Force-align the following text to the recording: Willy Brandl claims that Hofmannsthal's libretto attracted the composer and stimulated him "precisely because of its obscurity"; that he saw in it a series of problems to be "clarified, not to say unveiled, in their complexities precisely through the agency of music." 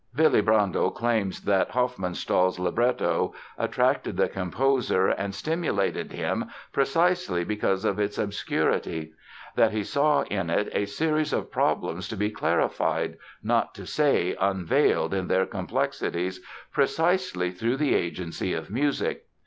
Willy 0.17 0.41
Brandl 0.41 0.95
claims 0.95 1.41
that 1.41 1.69
Hofmannsthal's 1.75 2.57
libretto 2.57 3.35
attracted 3.55 4.17
the 4.17 4.27
composer 4.27 5.09
and 5.09 5.35
stimulated 5.35 6.11
him 6.11 6.45
"precisely 6.73 7.43
because 7.43 7.85
of 7.85 7.99
its 7.99 8.17
obscurity"; 8.17 9.13
that 9.55 9.69
he 9.73 9.83
saw 9.83 10.23
in 10.23 10.49
it 10.49 10.69
a 10.71 10.85
series 10.85 11.31
of 11.31 11.51
problems 11.51 12.07
to 12.07 12.17
be 12.17 12.31
"clarified, 12.31 13.15
not 13.43 13.75
to 13.75 13.85
say 13.85 14.35
unveiled, 14.41 15.13
in 15.13 15.27
their 15.27 15.45
complexities 15.45 16.39
precisely 16.71 17.51
through 17.51 17.77
the 17.77 17.93
agency 17.93 18.53
of 18.53 18.71
music." 18.71 19.25